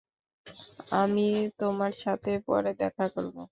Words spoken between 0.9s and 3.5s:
আমি তোমার সাথে পরে দেখা করব।